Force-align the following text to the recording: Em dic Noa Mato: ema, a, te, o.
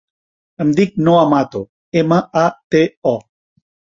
Em 0.63 0.71
dic 0.79 0.95
Noa 1.07 1.25
Mato: 1.33 1.61
ema, 2.01 2.19
a, 2.45 2.47
te, 2.75 2.83
o. 3.13 3.15